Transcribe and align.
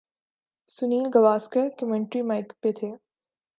Sunil 0.69 1.05
Gavaskar 1.13 1.65
commentary 1.79 2.21
mic 2.29 2.49
پہ 2.61 2.71
تھے۔ 2.77 2.89